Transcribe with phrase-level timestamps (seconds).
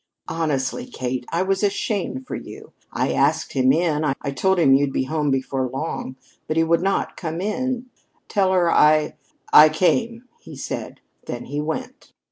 [0.27, 2.73] Honestly, Kate, I was ashamed for you.
[2.91, 4.03] I asked him in.
[4.19, 6.15] I told him you'd be home before long.
[6.47, 7.85] But he would not come in.
[8.27, 9.15] 'Tell her I
[9.53, 11.01] I came,' he said.
[11.27, 12.13] Then he went."